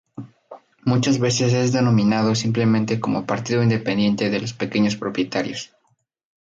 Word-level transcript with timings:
Muchas 0.83 1.19
veces 1.19 1.53
es 1.53 1.73
denominado 1.73 2.33
simplemente 2.33 2.99
como 2.99 3.27
Partido 3.27 3.61
Independiente 3.61 4.31
de 4.31 4.41
los 4.41 4.51
Pequeños 4.53 4.95
Propietarios. 4.95 5.75